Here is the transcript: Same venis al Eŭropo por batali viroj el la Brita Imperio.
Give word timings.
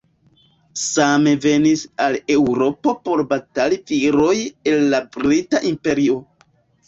Same 0.83 1.33
venis 1.41 1.81
al 2.05 2.15
Eŭropo 2.37 2.95
por 3.09 3.21
batali 3.33 3.79
viroj 3.91 4.33
el 4.73 4.83
la 4.95 5.03
Brita 5.17 5.61
Imperio. 5.73 6.17